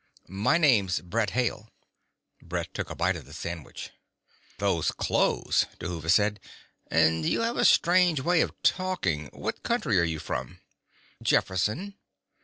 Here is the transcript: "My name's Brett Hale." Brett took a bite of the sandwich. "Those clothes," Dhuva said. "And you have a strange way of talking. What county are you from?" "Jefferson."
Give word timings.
"My 0.27 0.57
name's 0.57 0.99
Brett 0.99 1.29
Hale." 1.29 1.69
Brett 2.41 2.73
took 2.73 2.89
a 2.89 2.95
bite 2.95 3.15
of 3.15 3.25
the 3.25 3.33
sandwich. 3.33 3.91
"Those 4.57 4.89
clothes," 4.89 5.67
Dhuva 5.77 6.09
said. 6.09 6.39
"And 6.89 7.23
you 7.29 7.41
have 7.41 7.55
a 7.57 7.63
strange 7.63 8.19
way 8.19 8.41
of 8.41 8.59
talking. 8.63 9.27
What 9.27 9.61
county 9.61 9.99
are 9.99 10.03
you 10.03 10.17
from?" 10.17 10.59
"Jefferson." 11.21 11.99